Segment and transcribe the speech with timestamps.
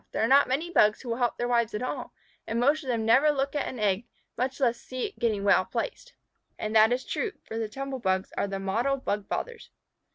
[0.13, 2.11] "There are not many Bugs who will help their wives at all,
[2.47, 5.45] and most of them never look at an egg, much less see to getting it
[5.45, 6.15] well placed."
[6.57, 9.69] And that is true, for the Tumble bugs are the model Bug fathers.